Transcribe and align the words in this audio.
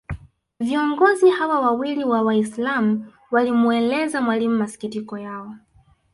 Viongozi 0.59 1.29
hawa 1.29 1.59
wawili 1.59 2.03
wa 2.03 2.21
Waislam 2.21 3.11
walimueleza 3.31 4.21
Mwalimu 4.21 4.57
masikitiko 4.57 5.17
yao 5.17 5.55